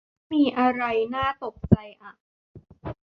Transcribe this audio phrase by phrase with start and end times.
[0.27, 0.83] ไม่มีอะไร
[1.15, 2.13] น่าตกใจอ่ะ